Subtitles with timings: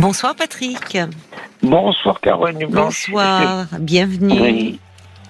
[0.00, 0.96] Bonsoir Patrick.
[1.62, 3.10] Bonsoir Caroline Blanche.
[3.10, 4.40] Bonsoir, bienvenue.
[4.40, 4.78] Oui,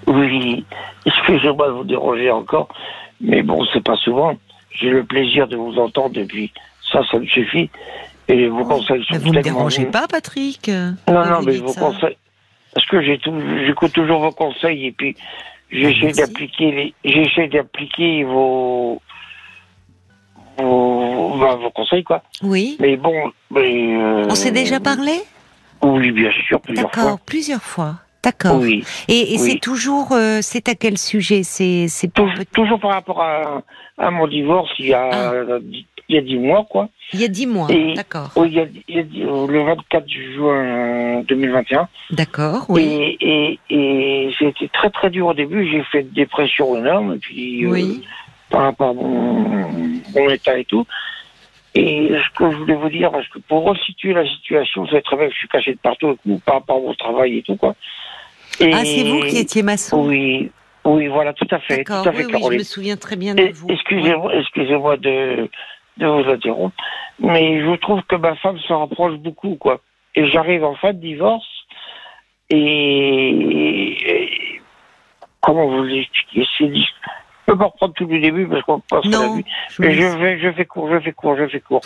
[0.07, 0.65] oui.
[1.05, 2.69] excusez-moi de vous déranger encore,
[3.19, 4.37] mais bon, c'est pas souvent.
[4.71, 6.53] J'ai le plaisir de vous entendre depuis.
[6.89, 7.69] Ça, ça me suffit.
[8.29, 11.73] Et vos conseils sont Mais vous ne me dérangez pas Patrick Non, non, mais vos
[11.73, 12.17] ça conseils.
[12.73, 13.33] Parce que j'ai tout,
[13.65, 15.17] j'écoute toujours vos conseils et puis
[15.69, 19.01] j'essaie d'appliquer les, j'essaie d'appliquer vos,
[20.57, 21.00] vos,
[21.37, 22.23] bah, vos conseils quoi.
[22.43, 22.77] Oui.
[22.79, 25.13] Mais bon, mais, euh, On s'est déjà parlé
[25.81, 27.19] Oui, bien sûr, plusieurs D'accord, fois.
[27.25, 27.95] plusieurs fois.
[28.23, 28.59] D'accord.
[28.59, 28.83] Oui.
[29.07, 29.49] Et, et Oui.
[29.51, 31.41] c'est toujours, euh, c'est à quel sujet?
[31.43, 33.63] C'est Tou- toujours par rapport à,
[33.97, 35.59] à mon divorce il y a Ah.
[35.61, 36.89] dix- il y a dix mois quoi.
[37.13, 37.67] il y a dix mois.
[37.95, 38.29] D'accord.
[38.35, 41.87] Oui, il y a, il y a dix- euh, le 24 juin 2021.
[42.11, 42.65] D'accord.
[42.69, 42.81] Oui.
[42.83, 43.59] Et, et,
[44.27, 45.67] et c'était très très dur au début.
[45.71, 47.15] J'ai fait une dépression énorme.
[47.15, 48.03] Et puis, euh, Oui.
[48.51, 49.39] Par rapport à mon,
[50.13, 50.85] mon état et tout.
[51.73, 55.01] Et ce que je voulais vous dire, parce que pour resituer la situation, vous savez
[55.03, 57.55] très bien que je suis caché de partout par rapport à mon travail et tout,
[57.55, 57.75] quoi.
[58.59, 60.05] Et- Ah, c'est vous qui étiez maçon?
[60.05, 60.51] Oui,
[60.83, 63.35] oui, voilà, tout à fait, tout à fait, Oui, oui, je me souviens très bien
[63.35, 63.67] de vous.
[63.69, 65.49] Excusez-moi, excusez-moi de,
[65.97, 66.75] de vous interrompre,
[67.19, 69.79] mais je trouve que ma femme se rapproche beaucoup, quoi.
[70.15, 71.47] Et j'arrive en fin de divorce,
[72.49, 72.57] et,
[74.25, 74.61] et-
[75.39, 76.45] comment vous l'expliquer
[77.51, 79.35] peux pas reprendre tout du début parce qu'on passe la Non.
[79.37, 79.45] vie.
[79.69, 81.81] je Mais me- je vais, je fais court, je fais court, je fais court.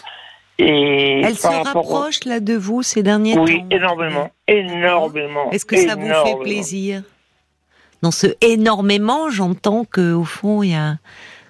[0.58, 5.52] Et Elle se au- rapproche là de vous ces derniers Oui, temps énormément, énormément.
[5.52, 7.04] Est-ce que ça vous fait plaisir?
[8.02, 10.96] Dans ce énormément, j'entends que au fond il y a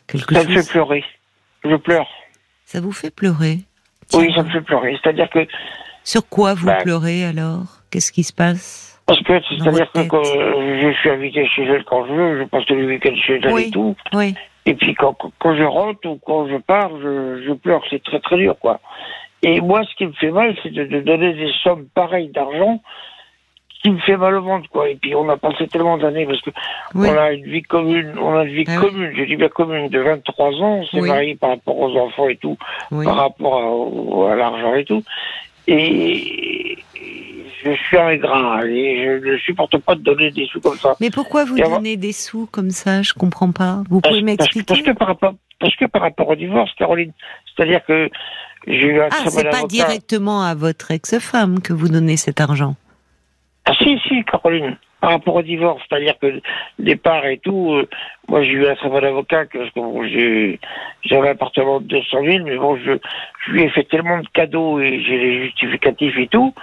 [0.08, 0.66] quelque Ça me chose.
[0.66, 1.04] fait pleurer.
[1.64, 2.08] Je pleure.
[2.66, 3.60] Ça vous fait pleurer?
[4.14, 4.98] Oui, ça me fait pleurer.
[5.02, 5.46] C'est-à-dire que
[6.04, 7.82] Sur quoi vous Bah, pleurez alors?
[7.92, 8.95] Qu'est-ce qui se passe?
[9.08, 12.68] Parce que c'est-à-dire que quand je suis invité chez elle quand je veux, je passe
[12.70, 13.66] le week-end chez elle Oui.
[13.68, 13.96] et tout.
[14.14, 14.34] Oui.
[14.66, 17.84] Et puis quand, quand je rentre ou quand je pars, je, je pleure.
[17.90, 18.80] C'est très très dur, quoi.
[19.44, 22.82] Et moi, ce qui me fait mal, c'est de, de donner des sommes pareilles d'argent
[23.84, 24.90] qui me fait mal au ventre, quoi.
[24.90, 26.50] Et puis on a passé tellement d'années parce que
[26.96, 27.08] Oui.
[27.12, 28.88] on a une vie commune, on a une vie Ah oui.
[28.90, 30.78] commune, je dis bien commune, de 23 ans.
[30.80, 31.10] On s'est Oui.
[31.10, 32.58] mariés par rapport aux enfants et tout,
[33.04, 35.04] par rapport à, à l'argent et tout.
[35.68, 36.55] Et
[37.74, 40.96] je suis ingrat et je ne supporte pas de donner des sous comme ça.
[41.02, 43.02] Mais pourquoi vous Et donnez des sous comme ça?
[43.02, 43.84] Je comprends pas.
[43.90, 44.66] Vous Parce, pouvez m'expliquer?
[44.68, 47.12] parce que par rapport, parce que par rapport au divorce, Caroline,
[47.56, 48.10] c'est-à-dire que
[48.68, 49.68] j'ai eu un Ah, c'est bon pas avocat.
[49.68, 52.76] directement à votre ex-femme que vous donnez cet argent.
[53.66, 56.42] Ah si, si, Caroline, par rapport au divorce, c'est-à-dire que le
[56.80, 57.88] départ et tout, euh,
[58.28, 60.58] moi j'ai eu un très bon avocat, que, parce que
[61.04, 62.92] j'avais un appartement de 200 000, mais bon, je,
[63.46, 66.54] je lui ai fait tellement de cadeaux et j'ai les justificatifs et tout,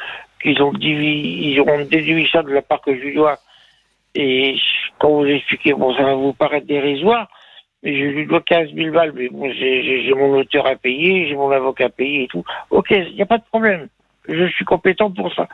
[0.43, 3.39] qu'ils ont, divi- ils ont déduit ça de la part que je lui dois.
[4.15, 4.57] Et
[4.99, 7.29] quand vous expliquez, bon, ça va vous paraître dérisoire,
[7.83, 11.35] mais je lui dois 15 000 balles, mais bon, j'ai, mon auteur à payer, j'ai
[11.35, 12.45] mon avocat à payer et tout.
[12.71, 13.89] Ok, il n'y a pas de problème.
[14.29, 15.49] Je suis compétent pour ça.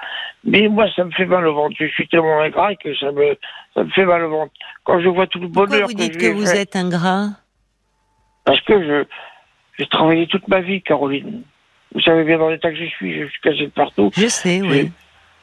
[0.44, 1.74] Mais moi, ça me fait mal au ventre.
[1.78, 3.36] Je suis tellement ingrat que ça me,
[3.74, 4.52] ça me fait mal au ventre.
[4.84, 7.28] Quand je vois tout le Pourquoi bonheur vous que dites que vous fait- êtes ingrat?
[8.44, 9.04] Parce que je,
[9.78, 11.42] j'ai travaillé toute ma vie, Caroline.
[11.94, 14.10] Vous savez bien dans l'état que je suis, je suis caché de partout.
[14.16, 14.90] Je sais, oui.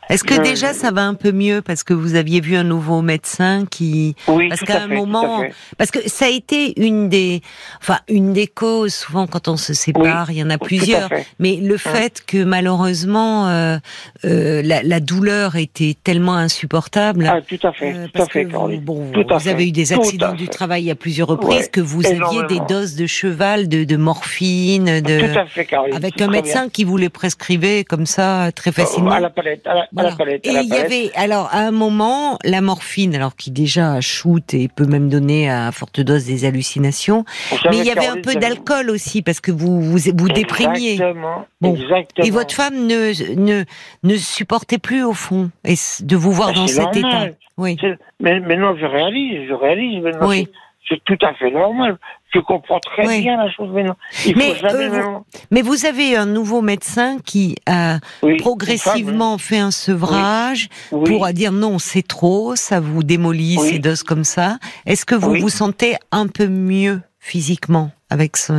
[0.09, 2.63] Est-ce que je- déjà ça va un peu mieux parce que vous aviez vu un
[2.63, 5.53] nouveau médecin qui Oui, Parce qu'à un fait, moment, fait.
[5.77, 7.41] parce que ça a été une des,
[7.81, 8.93] enfin une des causes.
[8.93, 11.09] Souvent, quand on se sépare, il y en a plusieurs.
[11.09, 11.25] fait.
[11.39, 13.77] Mais le fait que malheureusement euh,
[14.25, 17.27] euh, la, la douleur était tellement insupportable.
[17.31, 19.47] Ah, tout à fait, euh, tout à parce fait, que vous, bon, Tout à vous
[19.47, 20.51] avez fait, eu des accidents du fait.
[20.51, 25.01] travail à plusieurs reprises, Ouais, que vous aviez des doses de cheval, de, de morphine,
[25.01, 25.95] de, Tout à fait, Caroline.
[25.95, 28.85] avec un médecin qui vous les prescrivait comme ça très bien.
[28.85, 29.11] facilement.
[29.11, 30.15] À la palette, à la, à Voilà.
[30.19, 34.53] la Et il y avait, alors à un moment, la morphine, alors qui déjà shoot
[34.53, 37.25] et peut même donner à forte dose des hallucinations,
[37.69, 40.93] mais il y avait un peu d'alcool aussi parce que vous vous, vous déprimiez.
[40.93, 41.75] Exactement, Bon.
[41.75, 42.27] exactement.
[42.27, 43.63] Et votre femme ne, ne,
[44.03, 47.27] ne supportait plus au fond et de vous voir Ah, dans cet normal.
[47.29, 47.37] état.
[47.57, 47.77] Oui.
[48.19, 50.03] Mais, non, je réalise, je réalise.
[50.03, 50.47] Maintenant, Oui.
[50.89, 51.97] c'est tout à fait normal.
[52.35, 53.21] Je comprends très Oui.
[53.21, 53.95] bien la chose maintenant.
[54.25, 58.35] Il Mais, faut jamais euh, vous- Mais vous avez un nouveau médecin qui a Oui,
[58.37, 61.09] progressivement fait un sevrage oui.
[61.09, 64.57] pour dire non, c'est trop, ça vous démolit ces doses comme ça.
[64.85, 68.51] Est-ce que vous vous sentez un peu mieux physiquement avec ce...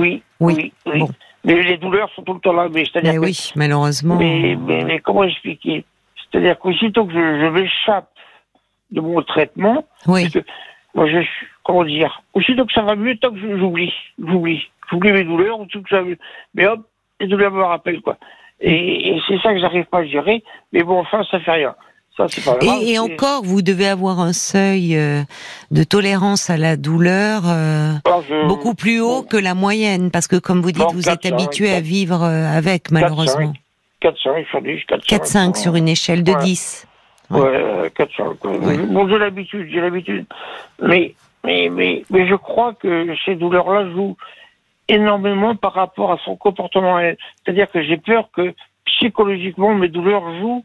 [0.00, 0.54] Oui, Oui.
[0.56, 0.98] oui, oui.
[1.00, 1.08] Bon.
[1.44, 2.68] Mais les douleurs sont tout le temps là.
[2.72, 4.16] Mais Mais que- oui, malheureusement.
[4.16, 5.84] mais, mais, mais comment expliquer?
[6.30, 8.10] C'est-à-dire qu'aussitôt que je, je m'échappe
[8.90, 10.50] de mon traitement, Oui, parce que
[10.94, 15.12] moi je suis, comment dire, aussitôt que ça va mieux, tant que j'oublie, j'oublie, j'oublie
[15.12, 16.18] mes douleurs, tout que ça, va mieux.
[16.54, 16.80] mais hop,
[17.20, 18.16] les douleurs me rappellent quoi.
[18.60, 20.42] Et, et c'est ça que j'arrive pas à gérer.
[20.72, 21.74] Mais bon, enfin, ça fait rien.
[22.16, 22.78] Ça, c'est pas grave.
[22.82, 25.22] Et, encore, vous devez avoir un seuil euh,
[25.70, 29.28] de tolérance à la douleur euh, Ah, je- beaucoup plus haut bon.
[29.28, 32.90] que la moyenne, parce que comme vous dites, vous êtes habitué à vivre euh, avec,
[32.90, 33.52] malheureusement.
[34.02, 35.06] 4-5 sur 10, 4-5.
[35.06, 36.44] 4-5 sur une échelle de Ouais.
[36.44, 36.86] 10.
[37.30, 38.46] Ouais, 4-5.
[38.46, 38.76] Ouais.
[38.76, 40.26] Bon, j'ai l'habitude, j'ai l'habitude.
[40.82, 44.16] Mais, mais, mais, mais je crois que ces douleurs-là jouent
[44.88, 47.18] énormément par rapport à son comportement à elle.
[47.44, 48.54] C'est-à-dire que j'ai peur que
[48.84, 50.64] psychologiquement, mes douleurs jouent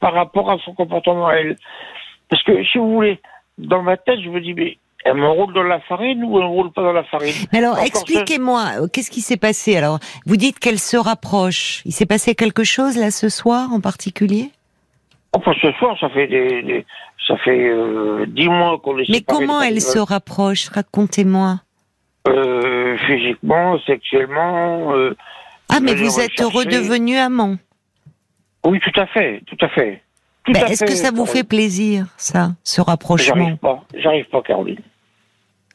[0.00, 1.56] par rapport à son comportement à elle.
[2.28, 3.20] Parce que, si vous voulez,
[3.58, 6.72] dans ma tête, je me dis, mais elle m'enroule dans la farine ou elle m'enroule
[6.72, 7.34] pas dans la farine?
[7.52, 9.76] Mais alors, expliquez-moi, euh, qu'est-ce qui s'est passé?
[9.76, 11.82] Alors, vous dites qu'elle se rapproche.
[11.84, 14.50] Il s'est passé quelque chose là ce soir en particulier?
[15.34, 16.86] Enfin, ce soir, ça fait des, des-
[17.26, 20.68] ça fait euh, dix mois qu'on est Mais comment elle se rapproche?
[20.68, 21.60] Racontez-moi.
[22.28, 24.92] euh, Physiquement, sexuellement.
[24.94, 25.16] euh,
[25.70, 27.56] Ah, mais vous êtes redevenu amant.
[28.64, 30.02] Oui, tout à fait, tout à fait.
[30.48, 33.34] Ben, Est-ce que ça vous fait plaisir, ça, ce rapprochement?
[33.36, 34.80] J'arrive pas, j'arrive pas, Caroline.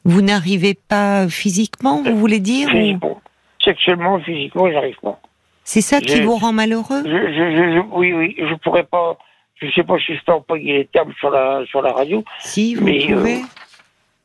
[0.04, 3.20] Vous n'arrivez pas physiquement, vous voulez dire ou- Physiquement.
[3.62, 5.18] Sexuellement, physiquement, j'arrive pas.
[5.64, 7.02] C'est ça qui vous rend malheureux?
[7.04, 9.18] je, je- oui, oui, je pourrais pas.
[9.60, 12.24] Je sais pas si je peux employer les termes sur la sur la radio.
[12.40, 13.40] Si, vous Mais, euh, pouvez.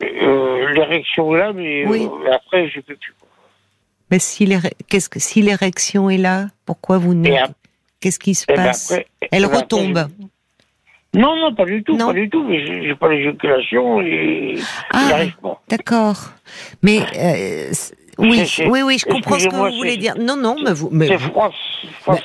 [0.04, 2.08] Euh, L'érection est là, mais Oui.
[2.26, 3.14] euh, après, je peux plus.
[4.12, 7.52] Mais si l'éré- qu'est-ce que si l'érection est là, pourquoi vous ne ap-
[8.00, 8.92] Qu'est-ce qui se et ben passe?
[8.92, 10.08] après- Elle ben après, retombe.
[10.20, 12.08] je- Non, non, pas du tout, Non.
[12.08, 12.44] pas du tout.
[12.44, 14.56] Mais j'ai pas l'éjaculation et
[14.92, 15.06] Ah.
[15.10, 15.62] j'arrive pas.
[15.70, 16.18] D'accord.
[16.82, 17.72] Mais euh,
[18.18, 20.13] oui, oui, oui, je comprends ce que vous voulez dire.
[20.19, 21.50] Non, non, mais vous, mais vous, bah,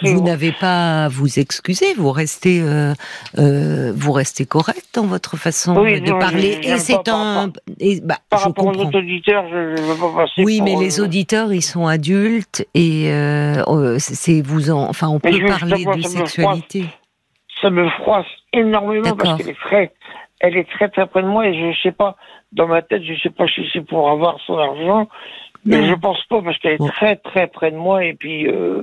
[0.03, 0.23] vous hein.
[0.23, 1.95] n'avez pas à vous excuser.
[1.95, 2.93] Vous restez, euh,
[3.39, 6.59] euh, vous restez correct dans votre façon Oui, de non, parler.
[6.63, 8.89] je- Et c'est un, et, bah, Par je rapport aux comprends.
[8.89, 10.43] autres auditeurs, je ne veux pas passer.
[10.45, 15.09] Oui, mais euh, les auditeurs, ils sont adultes et euh, euh, c'est- vous en, enfin,
[15.09, 16.85] on peut parler de ça me sexualité.
[17.63, 19.93] Ça me froisse énormément parce qu'elle est très,
[20.41, 22.17] elle est très très près de moi et je sais pas,
[22.53, 25.09] dans ma tête, je sais pas si c'est pour avoir son argent,
[25.65, 25.87] mais Non.
[25.89, 26.89] je pense pas parce qu'elle est Bon.
[26.89, 28.83] très très près de moi et puis euh,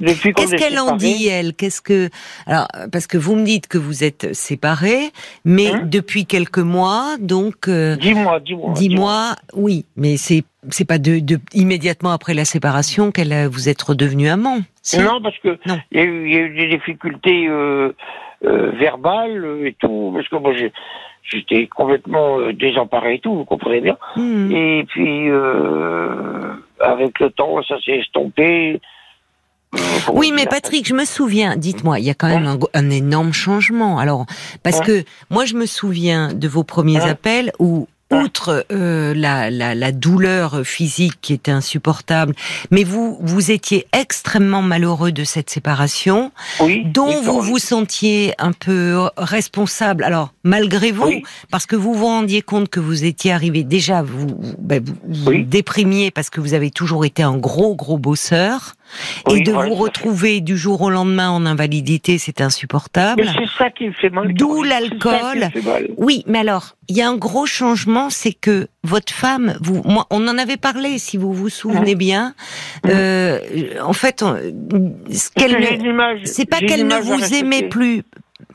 [0.00, 1.54] depuis qu'on Qu'est-ce est qu'elle en dit, elle?
[1.54, 2.10] Qu'est-ce que
[2.46, 5.10] alors parce que vous me dites que vous êtes séparés,
[5.44, 5.82] mais Hein?
[5.84, 8.72] depuis quelques mois, donc euh, Dis-moi, dis-moi.
[8.74, 13.68] dis-moi, oui, mais c'est c'est pas de, de immédiatement après la séparation qu'elle a- vous
[13.68, 14.58] êtes redevenu amant.
[14.82, 14.98] si?
[14.98, 15.78] Non, parce que Non.
[15.92, 17.92] il y, a eu- il y a eu des difficultés euh,
[18.44, 20.72] euh, verbales euh, et tout, parce que moi j'ai-
[21.22, 23.96] j'étais complètement euh, désemparé et tout, vous comprenez bien.
[24.16, 24.50] Hmm.
[24.52, 28.80] Et puis euh, avec le temps, ça s'est estompé.
[30.12, 31.56] Oui, mais Patrick, je me souviens.
[31.56, 33.98] Dites-moi, il y a quand même un, go- un énorme changement.
[33.98, 34.24] Alors,
[34.62, 34.86] parce Ouais.
[34.86, 37.08] que moi, je me souviens de vos premiers Ouais.
[37.10, 37.88] appels où.
[38.12, 42.34] Outre euh, la, la, la douleur physique qui était insupportable,
[42.70, 46.30] mais vous vous étiez extrêmement malheureux de cette séparation,
[46.60, 50.04] oui, dont vous vous sentiez un peu responsable.
[50.04, 51.22] Alors, malgré vous, Oui.
[51.50, 55.24] parce que vous vous rendiez compte que vous étiez arrivé déjà, vous vous, ben, vous-
[55.24, 58.74] vous déprimiez parce que vous avez toujours été un gros gros bosseur,
[59.26, 63.24] Oui, et de vous retrouver du jour au lendemain en invalidité, c'est insupportable.
[63.36, 64.32] C'est ça qui me fait mal.
[64.34, 65.48] D'où l'alcool.
[65.96, 70.06] Oui, mais alors, il y a un gros changement, c'est que votre femme, vous, moi,
[70.10, 72.34] on en avait parlé, si vous vous souvenez bien.
[72.86, 73.40] Euh,
[73.82, 74.36] en fait, on-
[75.10, 75.56] ce qu'elle
[76.24, 78.02] c'est pas qu'elle ne vous aimait plus,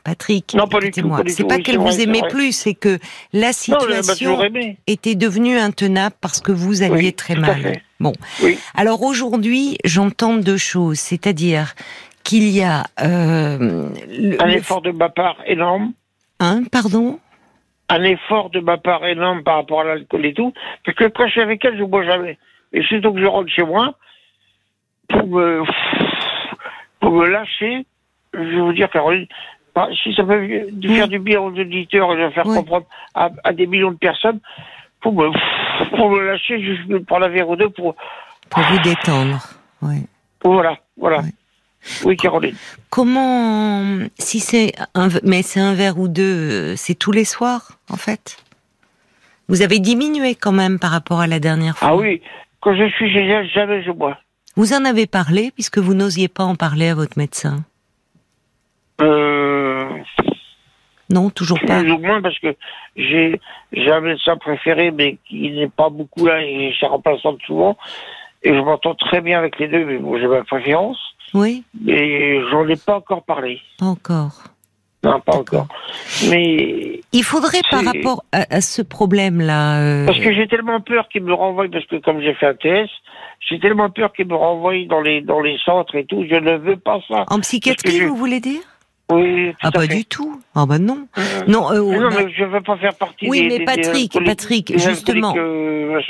[0.04, 0.54] Patrick.
[0.54, 2.98] Non, pas du tout, C'est pas oui, qu'elle vous aimait plus, c'est que
[3.32, 4.38] la situation
[4.86, 7.82] était devenue intenable parce que vous alliez Oui, très mal.
[8.00, 8.12] Bon.
[8.42, 8.58] Oui.
[8.74, 11.74] Alors aujourd'hui, j'entends deux choses, c'est-à-dire
[12.24, 15.92] qu'il y a euh, le, Un effort de ma part énorme.
[16.40, 17.18] Hein, pardon?
[17.92, 20.54] un effort de ma part énorme par rapport à l'alcool et tout,
[20.84, 22.38] parce que quand je suis avec elle, je bois jamais.
[22.72, 23.94] Et surtout que je rentre chez moi,
[25.08, 25.64] pour me,
[27.00, 27.84] pour me lâcher,
[28.32, 29.26] je vais vous dire, Caroline,
[29.74, 32.54] bah, si ça peut faire du bien aux auditeurs et de faire Oui.
[32.58, 34.38] comprendre à, à des millions de personnes,
[35.00, 35.30] pour me,
[35.96, 37.94] pour me lâcher, juste me prendre un verre ou deux pour,
[38.48, 39.40] Pour vous détendre.
[39.82, 40.02] Ouais.
[40.44, 41.22] voilà, voilà.
[42.04, 42.54] Oui, Caroline.
[42.90, 47.96] Comment, si c'est un, mais c'est un verre ou deux, c'est tous les soirs, en
[47.96, 48.36] fait?
[49.48, 51.88] Vous avez diminué quand même par rapport à la dernière fois.
[51.88, 52.20] Ah oui,
[52.60, 54.18] quand je suis chez elle, jamais je bois.
[54.56, 57.64] Vous en avez parlé puisque vous n'osiez pas en parler à votre médecin?
[59.00, 59.69] Euh,
[61.10, 61.80] Non, toujours pas.
[61.80, 62.54] Plus ou moins parce que
[62.96, 63.38] j'ai
[63.90, 67.76] un médecin préféré mais qui n'est pas beaucoup là et c'est remplaçante souvent.
[68.42, 70.98] Et je m'entends très bien avec les deux mais bon j'ai ma préférence.
[71.34, 73.60] Oui, mais j'en ai pas encore parlé.
[73.78, 74.42] Pas encore.
[75.04, 75.68] non pas encore.
[76.30, 79.80] Mais Il faudrait par rapport à, à ce problème-là.
[79.80, 82.54] euh, parce que j'ai tellement peur qu'il me renvoie parce que comme j'ai fait un
[82.54, 82.88] TS
[83.48, 86.24] j'ai tellement peur qu'il me renvoie dans les dans les centres et tout.
[86.28, 87.24] Je ne veux pas ça.
[87.28, 88.60] En psychiatrie, je- vous voulez dire?
[89.10, 89.88] Oui Ah, pas fait.
[89.88, 90.40] du tout.
[90.54, 91.06] Ah, bah non.
[91.18, 93.58] Euh, Non, euh, mais non mais je veux pas faire partie Oui, des mais des-
[93.58, 95.34] des Patrick, Patrick, justement.
[95.36, 96.00] euh,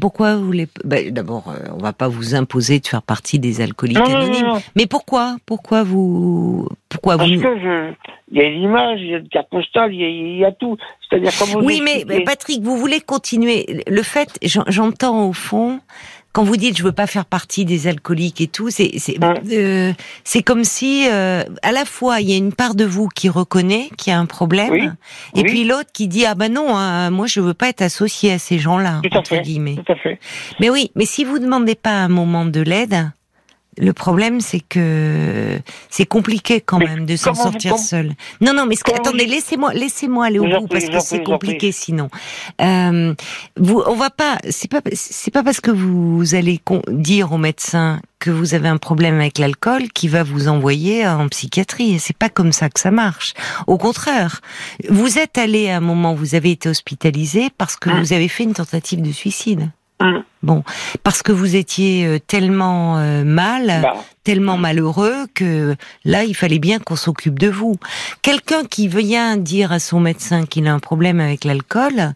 [0.00, 3.60] pourquoi vous voulez ben, D'abord, euh, on va pas vous imposer de faire partie des
[3.60, 4.60] alcooliques anonymes.
[4.76, 5.36] Mais pourquoi?
[5.44, 7.92] Pourquoi vous Pourquoi Parce vous que je,
[8.30, 10.36] il y a une image, il y a une carte postale, il y a, il
[10.38, 10.76] y a tout.
[11.10, 13.82] C'est-à-dire comme vous Oui, mais Patrick, vous voulez continuer.
[13.88, 15.80] Le fait, j'en- j'entends au fond,
[16.38, 19.16] quand vous dites je veux pas faire partie des alcooliques et tout, c'est c'est
[19.50, 19.92] euh,
[20.22, 23.28] c'est comme si euh, à la fois il y a une part de vous qui
[23.28, 24.88] reconnaît qu'il y a un problème, Oui,
[25.34, 25.42] et oui.
[25.42, 28.38] puis l'autre qui dit ah ben non, hein, moi je veux pas être associé à
[28.38, 29.40] ces gens-là Tout à entre fait.
[29.40, 29.78] guillemets.
[29.84, 30.20] Tout à fait.
[30.60, 33.10] Mais oui, mais si vous demandez pas un moment de l'aide,
[33.80, 35.58] le problème c'est que
[35.90, 38.12] c'est compliqué quand Mais même de s'en vous- sortir seul.
[38.40, 41.00] Non, non, mais ce que- comment attendez, vous- laissez-moi, laissez-moi aller au bout parce que
[41.00, 42.08] c'est compliqué sinon.
[42.60, 43.14] Euh,
[43.56, 48.00] vous, on va pas, c'est pas, c'est pas parce que vous allez dire au médecin
[48.18, 51.98] que vous avez un problème avec l'alcool qui va vous envoyer en psychiatrie.
[52.00, 53.34] C'est pas comme ça que ça marche.
[53.68, 54.40] Au contraire,
[54.88, 58.00] vous êtes allé à un moment, vous avez été hospitalisé parce que Hum.
[58.00, 59.70] vous avez fait une tentative de suicide.
[60.00, 60.22] Hum.
[60.42, 60.62] Bon,
[61.02, 66.58] parce que vous étiez euh, tellement euh, mal, Bah, tellement malheureux que là, il fallait
[66.58, 67.76] bien qu'on s'occupe de vous.
[68.20, 72.12] Quelqu'un qui vient dire à son médecin qu'il a un problème avec l'alcool,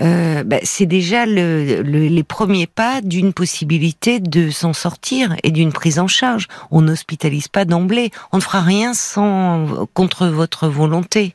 [0.00, 5.50] euh, bah, c'est déjà le, le- les premiers pas d'une possibilité de s'en sortir et
[5.50, 6.48] d'une prise en charge.
[6.70, 11.34] On n'hospitalise pas d'emblée, on ne fera rien sans contre votre volonté.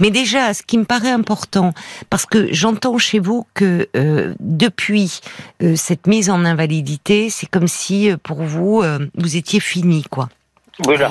[0.00, 1.72] Mais déjà, ce qui me paraît important,
[2.10, 5.20] parce que j'entends chez vous que euh, depuis
[5.76, 10.28] cette mise en invalidité, c'est comme si euh, pour vous, euh, vous étiez fini, quoi.
[10.84, 11.10] voilà.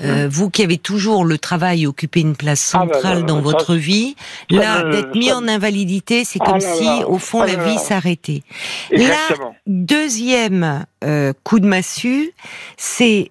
[0.00, 3.26] Euh, euh, vous qui avez toujours le travail occupé une place Ah bah, centrale bah,
[3.26, 4.16] dans ça, votre vie,
[4.50, 7.46] là, d'être mis ça- en invalidité, c'est Ah comme là si, là, au fond, ah
[7.46, 7.80] la là vie là.
[7.80, 8.42] s'arrêtait.
[8.90, 9.54] Exactement.
[9.66, 12.32] Deuxième euh, coup de massue,
[12.76, 13.30] c'est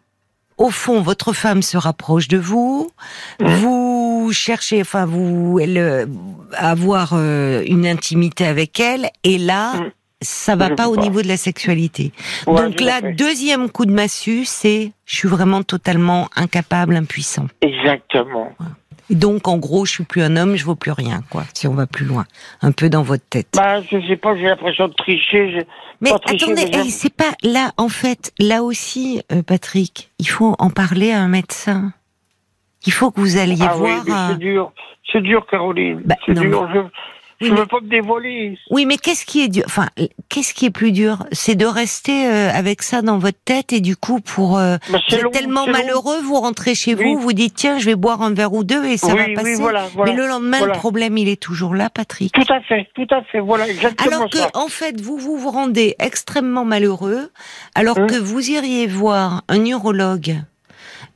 [0.57, 2.91] au fond votre femme se rapproche de vous,
[3.39, 3.45] Mmh.
[3.55, 6.07] vous cherchez, enfin vous, elle,
[6.53, 9.91] avoir euh, une intimité avec elle, et là, Mm.
[10.21, 11.01] Ça va Je pas au pas.
[11.01, 12.11] niveau de la sexualité.
[12.47, 17.47] Ouais, Donc là, deuxième coup de massue, c'est je suis vraiment totalement incapable, impuissant.
[17.61, 18.51] Exactement.
[19.09, 21.43] Donc en gros, je suis plus un homme, je vaux plus rien, quoi.
[21.53, 22.25] Si on va plus loin,
[22.61, 23.47] un peu dans votre tête.
[23.57, 25.65] Bah, je sais pas, j'ai l'impression de tricher.
[25.99, 30.27] Mais Pas tricher, attendez, mais c'est pas là en fait, là aussi, euh, Patrick, il
[30.29, 31.91] faut en parler à un médecin.
[32.87, 34.29] Il faut que vous alliez Ah voir.
[34.31, 34.71] c'est dur.
[35.11, 36.01] C'est dur, Caroline.
[36.05, 36.67] Bah, c'est dur.
[36.73, 36.79] Je
[37.41, 38.57] Oui, veux mais- pas me dévoiler.
[38.69, 39.87] Oui, mais qu'est-ce qui est dur Enfin,
[40.29, 41.25] qu'est-ce qui est plus dur?
[41.31, 44.99] C'est de rester euh, avec ça dans votre tête et du coup, pour euh, Bah,
[45.09, 45.71] vous long, tellement long.
[45.71, 47.03] malheureux, vous rentrez chez Oui.
[47.03, 49.41] vous, vous dites tiens, je vais boire un verre ou deux et ça oui, va
[49.41, 49.55] passer.
[49.55, 50.11] voilà, voilà.
[50.11, 50.73] mais le lendemain, voilà.
[50.73, 52.31] le problème, il est toujours là, Patrick.
[52.33, 53.39] Tout à fait, tout à fait.
[53.39, 54.49] Voilà, exactement Alors que, ça.
[54.53, 57.31] en fait, vous vous, vous rendez extrêmement malheureux,
[57.75, 58.07] alors Hein?
[58.07, 60.35] que vous iriez voir un urologue.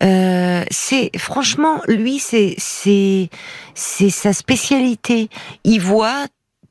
[0.04, 3.30] Euh, c'est franchement, lui, c'est c'est
[3.74, 5.30] c'est sa spécialité.
[5.64, 6.26] Il voit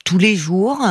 [0.04, 0.86] tous les jours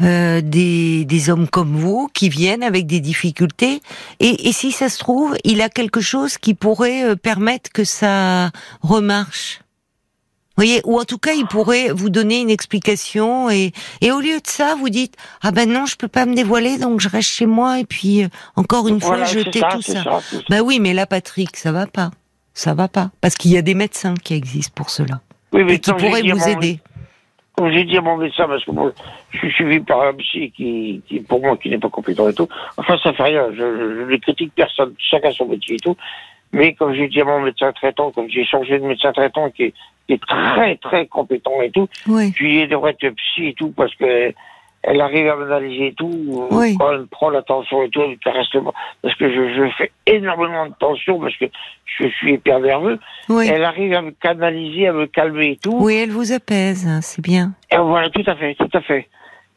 [0.00, 3.82] euh, des, des hommes comme vous qui viennent avec des difficultés
[4.20, 7.84] et, et si ça se trouve, il a quelque chose qui pourrait euh, permettre que
[7.84, 8.50] ça
[8.80, 9.60] remarche.
[10.56, 14.36] Voyez, ou en tout cas, il pourrait vous donner une explication et, et au lieu
[14.40, 17.28] de ça, vous dites ah ben non, je peux pas me dévoiler, donc je reste
[17.30, 20.02] chez moi et puis euh, encore une fois Voilà, jeter ça, tout ça.
[20.04, 20.20] ça.
[20.48, 22.10] Bah oui, mais là, Patrick, ça va pas,
[22.52, 25.20] ça va pas, parce qu'il y a des médecins qui existent pour cela
[25.52, 26.78] Oui, mais et qui pourraient vous mon- aider.
[27.56, 28.92] Comme j'ai dit à mon médecin, parce que moi,
[29.30, 32.34] je suis suivi par un psy qui, qui pour moi, qui n'est pas compétent et
[32.34, 32.48] tout.
[32.76, 33.46] Enfin, ça fait rien.
[33.52, 34.92] Je, je, je ne critique personne.
[34.98, 35.96] Chacun son métier et tout.
[36.54, 39.64] Mais comme j'ai dit à mon médecin traitant, comme j'ai changé de médecin traitant qui
[39.64, 39.74] est,
[40.06, 42.30] qui est très, très compétent et tout, Oui.
[42.32, 44.32] puis il devrait être psy et tout, parce que
[44.86, 46.46] elle arrive à m'analyser et tout.
[46.50, 46.76] Oui.
[46.78, 48.02] Quand elle prend la tension et tout.
[48.22, 51.46] Parce que je, je fais énormément de tension, parce que
[51.86, 52.98] je suis hyper nerveux.
[53.30, 53.48] Oui.
[53.50, 55.78] Elle arrive à me canaliser, à me calmer et tout.
[55.80, 57.52] Oui, elle vous apaise, hein, c'est bien.
[57.72, 59.08] Et voilà, tout à fait, tout à fait.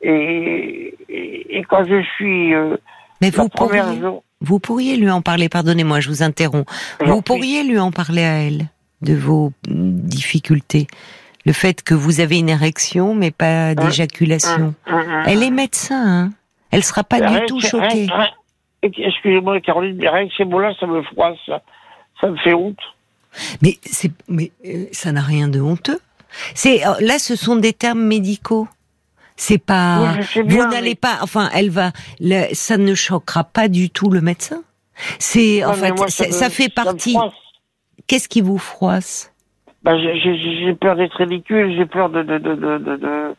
[0.02, 2.78] Et, et, et quand je suis euh,
[3.22, 5.50] Mais la vous première pourriez, jour, vous pourriez lui en parler.
[5.50, 6.70] Pardonnez-moi, je vous interromps.
[7.04, 8.68] Vous pourriez lui en parler à elle
[9.02, 10.88] de vos difficultés,
[11.46, 14.74] le fait que vous avez une érection mais pas d'éjaculation.
[14.88, 15.24] Hum, hum, hum.
[15.28, 16.32] Elle est médecin, hein.
[16.72, 18.08] Elle sera pas du tout choquée.
[18.82, 22.28] Excusez-moi, Caroline, mais rien que ces mots-là, ça me froisse, ça.
[22.28, 22.80] Me fait honte.
[23.62, 23.78] Mais
[24.66, 26.00] euh, ça n'a rien de honteux.
[26.56, 28.68] C'est euh, là, ce sont des termes médicaux.
[29.38, 30.16] C'est pas.
[30.36, 31.20] Oui, vous n'allez mais- pas.
[31.22, 31.92] Enfin, elle va.
[32.20, 34.64] le- ça ne choquera pas du tout le médecin.
[35.20, 37.16] C'est en fait, moi, ça, me- ça fait partie.
[38.08, 39.32] Qu'est-ce qui vous froisse?
[39.84, 43.36] Bah, j'ai- peur d'être ridicule, j'ai peur de, de, de, de, de, de-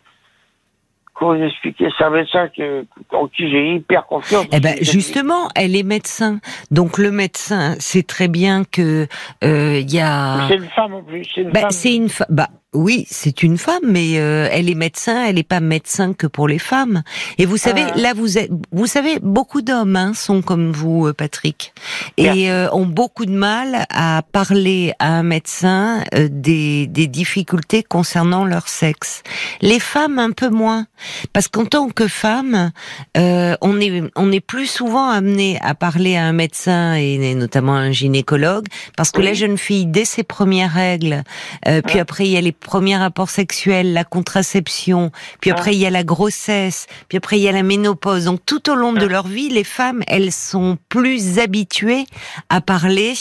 [1.14, 1.88] Comment expliquer?
[1.98, 4.46] C'est un médecin que, en qui j'ai hyper confiance.
[4.52, 6.38] Eh ben, justement, elle est médecin.
[6.70, 9.08] Donc le médecin sait très bien que
[9.42, 10.46] euh, il y a.
[10.48, 11.70] C'est une femme en plus, c'est une Bah, femme.
[11.72, 15.42] c'est une fa- bah oui, c'est une femme, mais euh, elle est médecin, elle n'est
[15.42, 17.02] pas médecin que pour les femmes.
[17.38, 17.96] Et vous savez, Ah.
[17.96, 21.72] là, vous êtes, vous savez, beaucoup d'hommes hein, sont comme vous, euh, Patrick,
[22.18, 27.82] et euh, ont beaucoup de mal à parler à un médecin euh, des, des difficultés
[27.82, 29.22] concernant leur sexe.
[29.62, 30.86] Les femmes un peu moins,
[31.32, 32.70] parce qu'en tant que femme,
[33.16, 37.34] euh, on est on est plus souvent amené à parler à un médecin et, et
[37.34, 39.24] notamment à un gynécologue, parce que Oui.
[39.26, 41.22] la jeune fille, dès ses premières règles,
[41.66, 45.10] euh, puis après il y a les premiers rapports sexuels, la contraception,
[45.40, 45.76] puis après Ouais.
[45.76, 48.24] il y a la grossesse, puis après il y a la ménopause.
[48.24, 52.06] Donc tout au long de leur vie, les femmes, elles sont plus habituées
[52.48, 53.14] à parler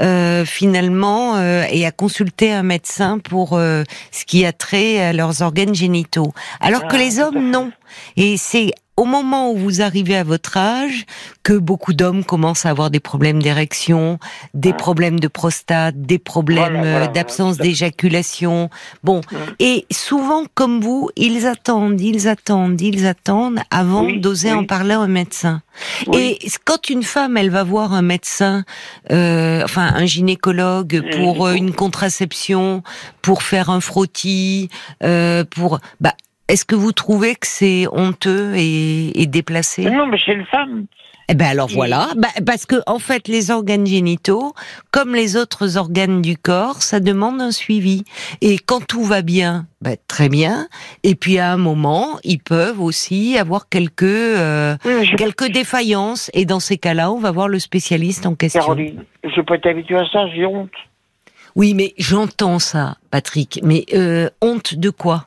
[0.00, 5.12] euh, finalement euh, et à consulter un médecin pour euh, ce qui a trait à
[5.12, 6.32] leurs organes génitaux.
[6.60, 7.70] Alors que Ah, les hommes, non.
[8.16, 11.04] Et c'est au moment où vous arrivez à votre âge
[11.42, 14.18] que beaucoup d'hommes commencent à avoir des problèmes d'érection,
[14.54, 18.70] des problèmes de prostate, des problèmes Voilà, voilà, euh, voilà, d'absence d'éjaculation.
[19.04, 19.20] Bon,
[19.58, 24.58] et souvent comme vous, ils attendent, ils attendent, ils attendent avant Oui, d'oser oui.
[24.60, 25.60] en parler à un médecin.
[26.06, 26.38] Oui.
[26.40, 28.64] Et quand une femme, elle va voir un médecin,
[29.12, 31.58] euh, enfin un gynécologue Mm, pour euh, oui.
[31.58, 32.82] une contraception,
[33.20, 34.68] pour faire un frottis,
[35.02, 36.14] euh, pour, bah,
[36.48, 39.84] est-ce que vous trouvez que c'est honteux et, et déplacé?
[39.90, 40.86] Non, mais c'est une femme.
[41.28, 44.54] Eh ben alors voilà, bah, parce que en fait les organes génitaux,
[44.92, 48.04] comme les autres organes du corps, ça demande un suivi.
[48.42, 50.68] Et quand tout va bien, bah, très bien.
[51.02, 56.30] Et puis à un moment, ils peuvent aussi avoir quelques euh, Oui, quelques défaillances.
[56.32, 58.60] Et dans ces cas-là, on va voir le spécialiste en question.
[58.60, 60.70] Caroline, je peux être habitué à ça, j'ai honte.
[61.56, 63.58] Oui, mais j'entends ça, Patrick.
[63.64, 65.26] Mais euh, honte de quoi?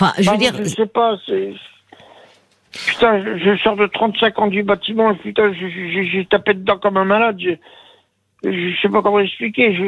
[0.00, 1.52] Enfin, je veux Pardon, dire, Je sais pas, c'est.
[2.86, 6.96] Putain, je, je sors de 35 ans du bâtiment, et putain, j'ai tapé dedans comme
[6.96, 7.36] un malade.
[7.40, 7.50] Je,
[8.44, 9.84] je sais pas comment expliquer, je,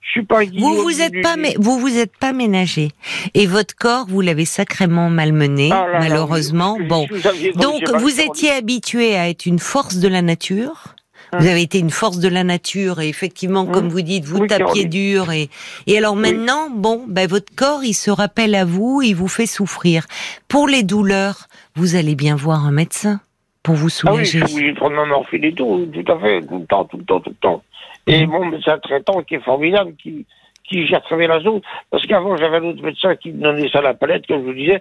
[0.00, 2.88] je suis pas vous vous êtes du- pas, mais vous vous êtes pas ménagé.
[3.34, 6.76] Et votre corps, vous l'avez sacrément malmené, Ah là là, malheureusement.
[6.78, 7.06] oui, Bon,
[7.54, 10.95] Donc, vous étiez habitué à être une force de la nature.
[11.32, 11.38] Hein.
[11.40, 13.72] Vous avez été une force de la nature et effectivement, Hein.
[13.72, 15.48] comme vous dites, vous Oui, tapiez dur et
[15.86, 19.46] et alors maintenant, bon, ben votre corps, il se rappelle à vous, il vous fait
[19.46, 20.06] souffrir.
[20.48, 23.20] Pour les douleurs, vous allez bien voir un médecin
[23.62, 24.46] pour vous Ah oui, je soulager.
[24.46, 26.96] suis obligé de prendre ma morphine et tout, tout à fait, tout le temps, tout
[26.98, 27.62] le temps, tout le temps.
[28.06, 28.30] Et Mhm.
[28.32, 30.24] mon médecin traitant qui est formidable, qui,
[30.68, 33.80] qui très bien la zone, parce qu'avant j'avais un autre médecin qui me donnait ça
[33.80, 34.80] à la palette, comme je vous disais,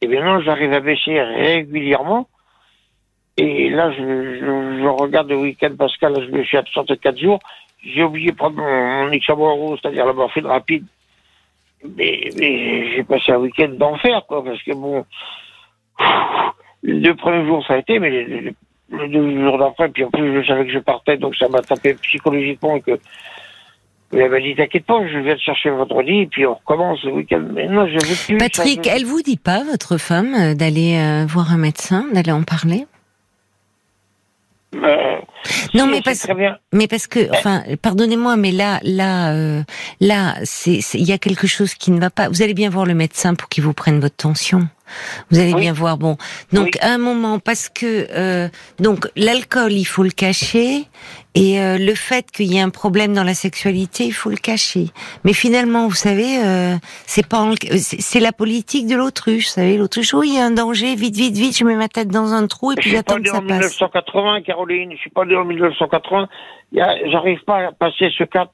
[0.00, 2.28] et maintenant j'arrive à baisser régulièrement.
[3.38, 7.18] Et là, je, je, je regarde le week-end, Pascal, je me suis absent de 4
[7.18, 7.38] jours,
[7.84, 10.84] j'ai oublié de prendre mon, mon c'est-à-dire la morphine rapide.
[11.96, 15.04] Mais, mais j'ai passé un week-end d'enfer, quoi, parce que bon,
[16.82, 18.54] les deux premiers jours ça a été, mais les, les-
[18.92, 21.62] les deux jours d'après, puis en plus je savais que je partais, donc ça m'a
[21.62, 22.98] tapé psychologiquement et que
[24.12, 27.12] elle m'a dit t'inquiète pas, je viens te chercher vendredi, et puis on recommence le
[27.12, 27.42] week-end.
[27.54, 28.36] Mais non, je veux plus.
[28.36, 32.30] Patrick, ça, elle vous dit pas, votre femme, euh, d'aller euh, voir un médecin, d'aller
[32.32, 32.84] en parler?
[34.74, 35.16] Euh,
[35.74, 36.26] Non, mais parce-.
[36.72, 39.62] Mais parce que, enfin, pardonnez-moi, mais là, là, euh,
[40.00, 42.28] là, c'est, c'est- il y a quelque chose qui ne va pas.
[42.28, 44.68] Vous allez bien voir le médecin pour qu'il vous prenne votre tension.
[45.30, 45.60] Vous allez Oui.
[45.60, 45.98] bien voir.
[45.98, 46.16] Bon,
[46.52, 46.80] donc Oui.
[46.80, 50.84] à un moment, parce que euh, donc l'alcool, il faut le cacher,
[51.34, 54.36] et euh, le fait qu'il y ait un problème dans la sexualité, il faut le
[54.36, 54.86] cacher.
[55.24, 56.74] Mais finalement, vous savez, euh,
[57.06, 59.44] c'est pas, en- c'est la politique de l'autruche.
[59.46, 61.88] Vous savez, l'autruche, oui, il y a un danger, vite, vite, vite, je mets ma
[61.88, 63.58] tête dans un trou et Je puis suis pas j'attends que né ça en passe.
[63.80, 64.92] 1980, Caroline.
[64.92, 66.28] Je suis pas né en 1980.
[66.72, 68.50] Il y a- J'arrive pas à passer ce cap.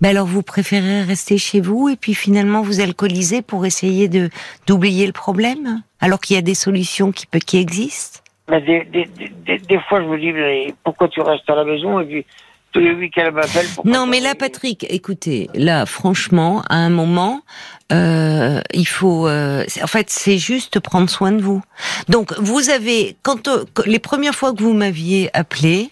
[0.00, 4.30] Ben alors vous préférez rester chez vous et puis finalement vous alcooliser pour essayer de
[4.66, 8.20] d'oublier le problème alors qu'il y a des solutions qui peut qui existent?
[8.50, 9.08] Mais des, des,
[9.46, 12.26] des, des- fois, je me dis, mais pourquoi tu restes à la maison et puis
[12.72, 13.66] tous les week-ends, elle m'appelle.
[13.84, 17.42] Non mais là Patrick, écoutez, là franchement à un moment
[17.92, 21.62] euh, il faut euh, en fait c'est juste prendre soin de vous.
[22.08, 25.90] Donc vous avez quand euh, les premières fois que vous m'aviez appelé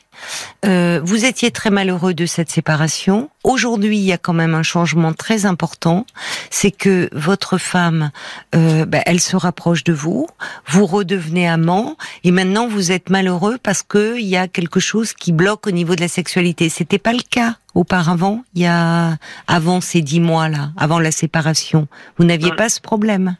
[0.66, 3.30] Euh, vous étiez très malheureux de cette séparation.
[3.44, 6.06] Aujourd'hui, il y a quand même un changement très important.
[6.50, 8.11] C'est que votre femme,
[8.54, 10.26] euh, ben, elle se rapproche de vous.
[10.66, 15.12] Vous redevenez amant, et maintenant vous êtes malheureux parce que il y a quelque chose
[15.14, 16.68] qui bloque au niveau de la sexualité.
[16.68, 18.42] C'était pas le cas auparavant.
[18.54, 22.56] Il y a avant ces dix mois là, avant la séparation, vous n'aviez Ouais.
[22.56, 23.37] pas ce problème?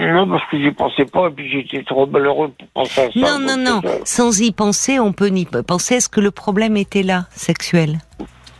[0.00, 3.18] Non, parce que j'y pensais pas et puis j'étais trop malheureux pour penser à ça.
[3.18, 3.80] Non, non, non.
[3.84, 5.96] euh, Sans y penser, on peut n'y penser.
[5.96, 7.98] Est-ce que le problème était là, sexuel?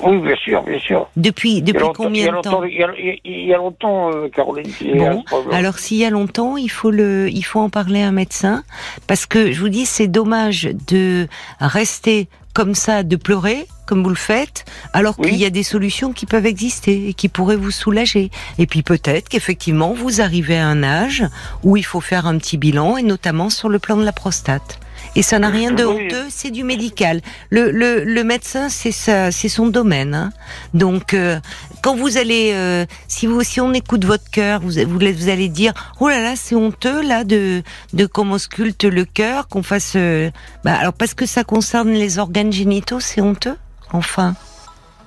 [0.01, 1.09] Oui, bien sûr, bien sûr.
[1.16, 2.62] Depuis depuis combien de temps?
[2.62, 4.70] Il y a, il y a- il y a longtemps, euh, Caroline.
[4.94, 8.12] Bon, alors s'il y a longtemps, il faut le, il faut en parler à un
[8.12, 8.62] médecin
[9.09, 11.27] parce que je vous dis c'est dommage de
[11.61, 16.12] rester comme ça de pleurer comme vous le faites, alors qu'il y a des solutions
[16.12, 18.33] qui peuvent exister et qui pourraient vous soulager.
[18.59, 21.25] Et puis peut-être qu'effectivement vous arrivez à un âge
[21.62, 24.81] où il faut faire un petit bilan et notamment sur le plan de la prostate.
[25.16, 27.21] Et ça n'a rien de honteux, c'est du médical.
[27.51, 30.14] Le, le, le médecin, c'est ça, c'est son domaine.
[30.14, 30.31] Hein.
[30.75, 31.40] Donc, euh,
[31.83, 35.49] quand vous allez, euh, si vous, si on écoute votre cœur, vous, vous, vous, allez
[35.49, 39.94] dire, oh là là, c'est honteux là de de qu'on sculpte le cœur, qu'on fasse.
[39.97, 40.31] Euh,
[40.64, 43.57] bah, alors parce que ça concerne les organes génitaux, c'est honteux.
[43.92, 44.35] Enfin.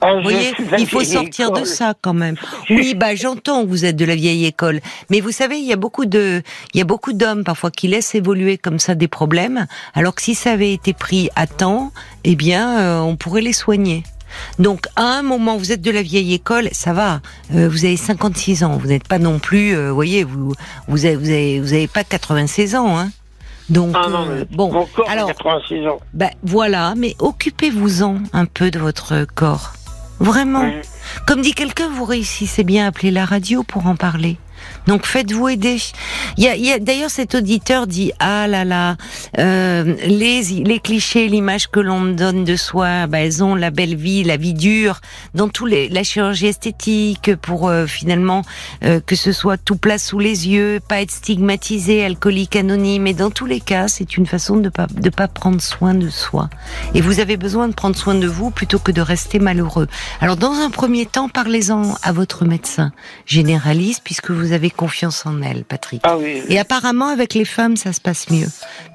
[0.03, 2.35] Ah, vous voyez, il faut sortir de ça quand même.
[2.71, 5.75] Oui, bah j'entends vous êtes de la vieille école, mais vous savez, il y a
[5.75, 6.41] beaucoup de,
[6.73, 10.23] il y a beaucoup d'hommes parfois qui laissent évoluer comme ça des problèmes, alors que
[10.23, 11.91] si ça avait été pris à temps,
[12.23, 14.03] eh bien, euh, on pourrait les soigner.
[14.57, 17.21] Donc à un moment, vous êtes de la vieille école, ça va.
[17.53, 20.53] Euh, vous avez 56 ans, vous n'êtes pas non plus, euh, vous voyez, vous
[20.87, 23.11] vous avez, vous avez, vous avez pas 96 ans, hein.
[23.69, 25.99] Donc, ah non, bon, alors, 86 ans.
[26.13, 29.73] Ben, voilà, mais occupez-vous-en un peu de votre corps.
[30.21, 30.71] Vraiment.
[31.25, 34.37] Comme dit quelqu'un, vous réussissez bien à appeler la radio pour en parler.
[34.87, 35.77] Donc faites-vous aider.
[36.37, 38.97] Il y a, y a d'ailleurs cet auditeur dit ah là là
[39.37, 43.95] euh, les les clichés, l'image que l'on donne de soi, bah, elles ont la belle
[43.95, 45.01] vie, la vie dure,
[45.33, 48.41] dans tous les la chirurgie esthétique pour euh, finalement
[48.83, 53.07] euh, que ce soit tout plat sous les yeux, pas être stigmatisé, alcoolique anonyme.
[53.07, 56.09] Et dans tous les cas, c'est une façon de pas de pas prendre soin de
[56.09, 56.49] soi.
[56.93, 59.87] Et vous avez besoin de prendre soin de vous plutôt que de rester malheureux.
[60.19, 62.91] Alors dans un premier temps, parlez-en à votre médecin
[63.25, 66.01] généraliste puisque vous avez confiance en elle, Patrick.
[66.03, 68.47] Ah oui, Et apparemment, avec les femmes, ça se passe mieux.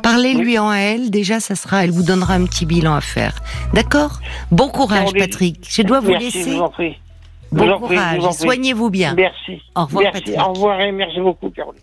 [0.02, 3.34] Parlez-lui en elle, déjà, ça sera, elle vous donnera un petit bilan à faire.
[3.74, 4.20] D'accord?
[4.50, 5.66] Bon courage, Patrick.
[5.68, 6.58] Je dois vous laisser.
[7.52, 8.22] Bon courage.
[8.32, 9.14] Soignez-vous bien.
[9.14, 9.62] Merci.
[9.74, 10.34] Au revoir, merci.
[10.38, 11.74] Au revoir et merci beaucoup, Caroline.